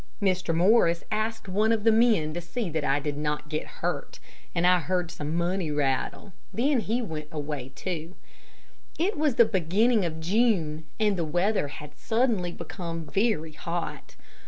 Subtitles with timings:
[0.19, 0.51] Mr.
[0.55, 4.17] Morris asked one of the men to see that I did not get hurt,
[4.55, 6.33] and I heard some money rattle.
[6.51, 8.15] Then he went away too.
[8.97, 14.15] It was the beginning of June and the weather had suddenly become very hot.